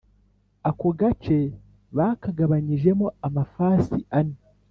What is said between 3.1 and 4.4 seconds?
amafasi ane